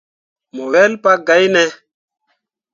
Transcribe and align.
Mo 0.53 0.63
wel 0.73 0.93
pa 1.03 1.11
gai 1.27 1.45
ne. 1.53 1.63